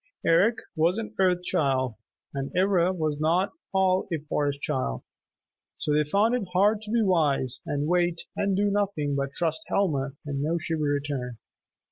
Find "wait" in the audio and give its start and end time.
7.85-8.23